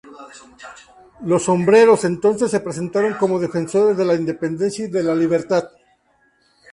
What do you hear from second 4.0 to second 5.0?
la independencia y